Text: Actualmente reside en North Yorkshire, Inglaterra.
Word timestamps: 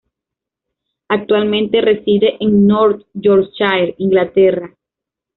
Actualmente 1.09 1.79
reside 1.79 2.37
en 2.39 2.65
North 2.65 3.05
Yorkshire, 3.13 3.93
Inglaterra. 3.99 4.75